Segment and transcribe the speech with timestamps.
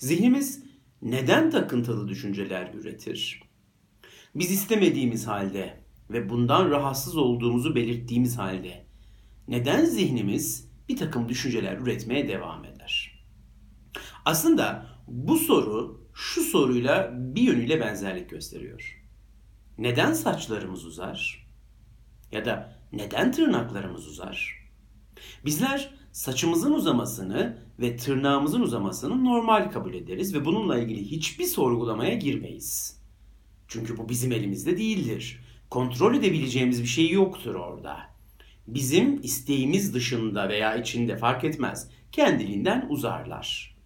[0.00, 0.64] Zihnimiz
[1.02, 3.42] neden takıntılı düşünceler üretir?
[4.34, 8.86] Biz istemediğimiz halde ve bundan rahatsız olduğumuzu belirttiğimiz halde
[9.48, 13.24] neden zihnimiz bir takım düşünceler üretmeye devam eder?
[14.24, 19.02] Aslında bu soru şu soruyla bir yönüyle benzerlik gösteriyor.
[19.78, 21.48] Neden saçlarımız uzar?
[22.32, 24.68] Ya da neden tırnaklarımız uzar?
[25.44, 33.00] Bizler saçımızın uzamasını ve tırnağımızın uzamasını normal kabul ederiz ve bununla ilgili hiçbir sorgulamaya girmeyiz.
[33.68, 35.40] Çünkü bu bizim elimizde değildir.
[35.70, 37.96] Kontrol edebileceğimiz bir şey yoktur orada.
[38.66, 41.90] Bizim isteğimiz dışında veya içinde fark etmez.
[42.12, 43.76] Kendiliğinden uzarlar.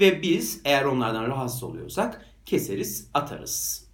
[0.00, 3.89] Ve biz eğer onlardan rahatsız oluyorsak keseriz, atarız.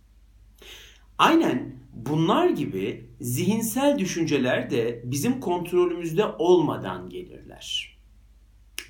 [1.18, 7.96] Aynen bunlar gibi zihinsel düşünceler de bizim kontrolümüzde olmadan gelirler.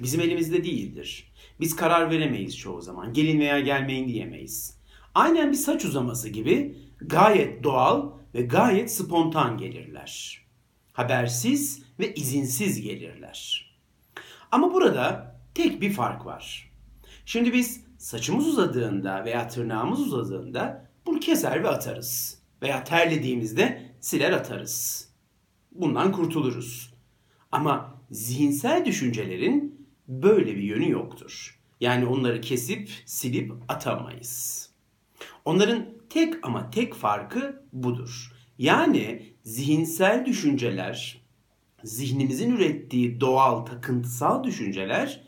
[0.00, 1.32] Bizim elimizde değildir.
[1.60, 3.12] Biz karar veremeyiz çoğu zaman.
[3.12, 4.78] Gelin veya gelmeyin diyemeyiz.
[5.14, 10.42] Aynen bir saç uzaması gibi gayet doğal ve gayet spontan gelirler.
[10.92, 13.70] Habersiz ve izinsiz gelirler.
[14.52, 16.72] Ama burada tek bir fark var.
[17.26, 22.38] Şimdi biz saçımız uzadığında veya tırnağımız uzadığında bunu keser ve atarız.
[22.62, 25.08] Veya terlediğimizde siler atarız.
[25.72, 26.94] Bundan kurtuluruz.
[27.52, 31.60] Ama zihinsel düşüncelerin böyle bir yönü yoktur.
[31.80, 34.66] Yani onları kesip silip atamayız.
[35.44, 38.32] Onların tek ama tek farkı budur.
[38.58, 41.22] Yani zihinsel düşünceler,
[41.84, 45.20] zihnimizin ürettiği doğal takıntısal düşünceler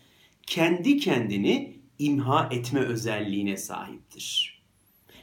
[0.47, 4.58] kendi kendini imha etme özelliğine sahiptir.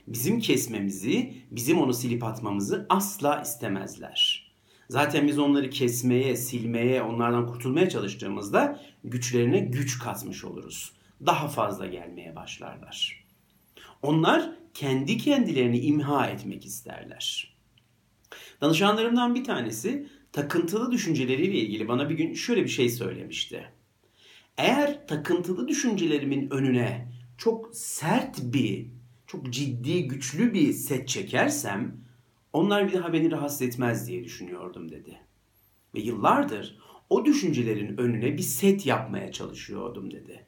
[0.08, 4.52] Bizim kesmemizi, bizim onu silip atmamızı asla istemezler.
[4.90, 10.92] Zaten biz onları kesmeye, silmeye, onlardan kurtulmaya çalıştığımızda güçlerine güç katmış oluruz.
[11.26, 13.26] Daha fazla gelmeye başlarlar.
[14.02, 17.56] Onlar kendi kendilerini imha etmek isterler.
[18.62, 23.72] Danışanlarımdan bir tanesi takıntılı düşünceleriyle ilgili bana bir gün şöyle bir şey söylemişti.
[24.58, 27.08] Eğer takıntılı düşüncelerimin önüne
[27.38, 28.88] çok sert bir,
[29.36, 31.98] çok ciddi, güçlü bir set çekersem
[32.54, 35.20] onlar bir daha beni rahatsız etmez diye düşünüyordum dedi.
[35.96, 36.78] Ve yıllardır
[37.10, 40.46] o düşüncelerin önüne bir set yapmaya çalışıyordum dedi.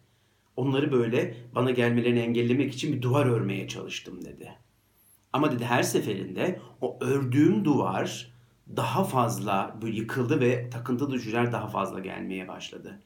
[0.56, 4.54] Onları böyle bana gelmelerini engellemek için bir duvar örmeye çalıştım dedi.
[5.34, 8.34] Ama dedi her seferinde o ördüğüm duvar
[8.76, 13.00] daha fazla böyle yıkıldı ve takıntı düşünceler daha fazla gelmeye başladı.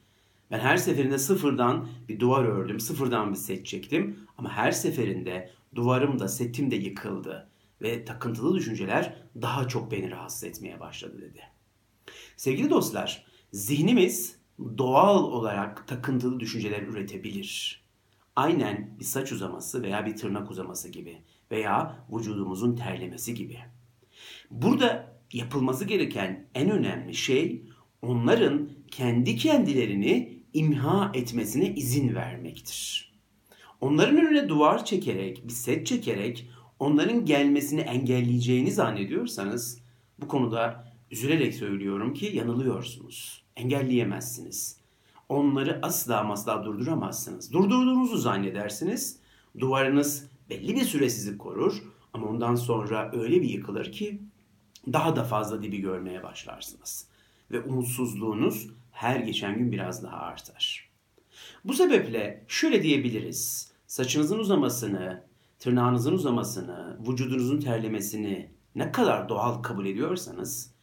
[0.52, 6.20] Ben her seferinde sıfırdan bir duvar ördüm, sıfırdan bir set çektim ama her seferinde duvarım
[6.20, 7.50] da setim de yıkıldı
[7.82, 11.42] ve takıntılı düşünceler daha çok beni rahatsız etmeye başladı dedi.
[12.38, 14.36] Sevgili dostlar, zihnimiz
[14.78, 17.82] doğal olarak takıntılı düşünceler üretebilir.
[18.36, 21.22] Aynen bir saç uzaması veya bir tırnak uzaması gibi
[21.52, 23.58] veya vücudumuzun terlemesi gibi.
[24.52, 27.66] Burada yapılması gereken en önemli şey
[28.02, 33.11] onların kendi kendilerini imha etmesine izin vermektir.
[33.82, 36.50] Onların önüne duvar çekerek, bir set çekerek
[36.80, 39.82] onların gelmesini engelleyeceğini zannediyorsanız
[40.20, 43.44] bu konuda üzülerek söylüyorum ki yanılıyorsunuz.
[43.56, 44.78] Engelleyemezsiniz.
[45.30, 47.54] Onları asla asla durduramazsınız.
[47.54, 49.20] Durdurduğunuzu zannedersiniz.
[49.60, 54.22] Duvarınız belli bir süre sizi korur ama ondan sonra öyle bir yıkılır ki
[54.94, 57.08] daha da fazla dibi görmeye başlarsınız.
[57.52, 60.90] Ve umutsuzluğunuz her geçen gün biraz daha artar.
[61.66, 63.71] Bu sebeple şöyle diyebiliriz.
[63.92, 65.24] Saçınızın uzamasını,
[65.60, 70.74] tırnağınızın uzamasını, vücudunuzun terlemesini ne kadar doğal kabul ediyorsanız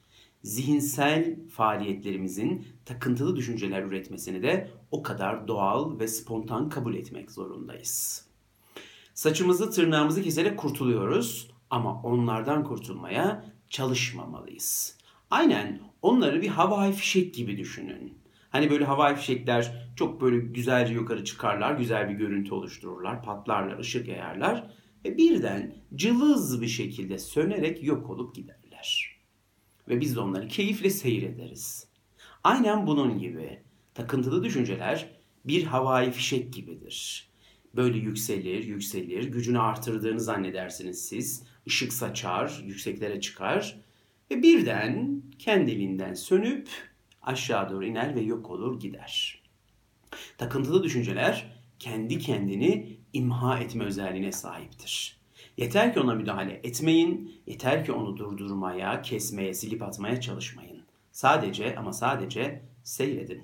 [0.42, 8.26] zihinsel faaliyetlerimizin takıntılı düşünceler üretmesini de o kadar doğal ve spontan kabul etmek zorundayız.
[9.14, 14.96] Saçımızı, tırnağımızı keserek kurtuluyoruz ama onlardan kurtulmaya çalışmamalıyız.
[15.30, 18.18] Aynen onları bir havai fişek gibi düşünün.
[18.50, 24.08] Hani böyle havai fişekler çok böyle güzelce yukarı çıkarlar, güzel bir görüntü oluştururlar, patlarlar, ışık
[24.08, 24.70] yayarlar
[25.04, 29.18] ve birden cılız bir şekilde sönerek yok olup giderler.
[29.88, 31.88] Ve biz de onları keyifle seyrederiz.
[32.44, 33.62] Aynen bunun gibi
[33.94, 35.08] takıntılı düşünceler
[35.44, 37.28] bir havai fişek gibidir.
[37.76, 41.44] Böyle yükselir, yükselir, gücünü artırdığını zannedersiniz siz.
[41.66, 43.80] Işık saçar, yükseklere çıkar
[44.30, 46.68] ve birden kendiliğinden sönüp
[47.22, 49.42] aşağı doğru iner ve yok olur gider.
[50.38, 55.18] Takıntılı düşünceler kendi kendini imha etme özelliğine sahiptir.
[55.56, 60.82] Yeter ki ona müdahale etmeyin, yeter ki onu durdurmaya, kesmeye, silip atmaya çalışmayın.
[61.12, 63.42] Sadece ama sadece seyredin.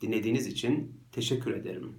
[0.00, 1.96] Dinlediğiniz için teşekkür ederim.